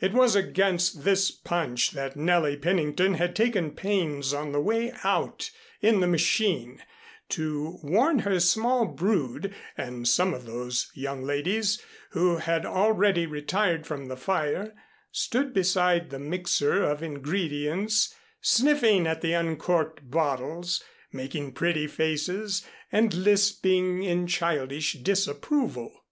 [0.00, 5.50] It was against this punch that Nellie Pennington had taken pains on the way out
[5.80, 6.80] in the machine,
[7.30, 13.84] to warn her small brood; and some of those young ladies who had already retired
[13.84, 14.76] from the fire,
[15.10, 23.12] stood beside the mixer of ingredients, sniffing at the uncorked bottles, making pretty faces and
[23.12, 26.04] lisping in childish disapproval.